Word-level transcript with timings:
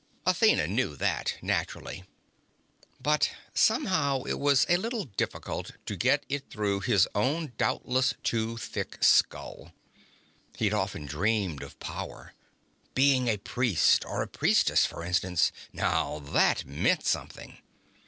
Athena 0.25 0.65
knew 0.65 0.95
that, 0.95 1.35
naturally. 1.43 2.05
But 2.99 3.29
somehow 3.53 4.23
it 4.23 4.39
was 4.39 4.65
a 4.67 4.77
little 4.77 5.03
difficult 5.03 5.73
to 5.85 5.95
get 5.95 6.25
it 6.27 6.49
through 6.49 6.79
his 6.79 7.07
own 7.13 7.53
doubtless 7.59 8.15
too 8.23 8.57
thick 8.57 8.97
skull. 9.03 9.73
He'd 10.57 10.73
often 10.73 11.05
dreamed 11.05 11.61
of 11.61 11.79
power. 11.79 12.33
Being 12.95 13.27
a 13.27 13.37
priest 13.37 14.03
or 14.03 14.23
a 14.23 14.27
priestess, 14.27 14.87
for 14.87 15.03
instance 15.03 15.51
now 15.71 16.17
that 16.17 16.65
meant 16.65 17.05
something. 17.05 17.59